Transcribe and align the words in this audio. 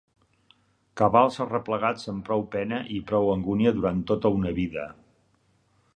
Cabals 1.01 1.37
arreplegats 1.45 2.09
amb 2.13 2.25
prou 2.29 2.43
pena 2.57 2.81
i 2.97 2.99
prou 3.11 3.29
angúnia 3.37 3.75
durant 3.79 4.01
tota 4.13 4.33
una 4.41 4.59
vida 4.63 4.91